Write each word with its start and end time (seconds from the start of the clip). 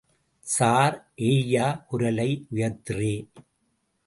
Sir 0.45 0.97
ஏய்யா, 1.21 1.67
குரலை 1.85 2.29
உயர்த்துறே? 2.55 3.13